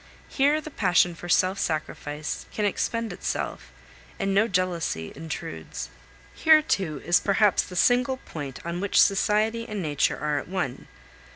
[0.29, 3.71] Here the passion for self sacrifice can expend itself,
[4.17, 5.89] and no jealousy intrudes.
[6.33, 10.87] Here, too, is perhaps the single point on which society and nature are at one.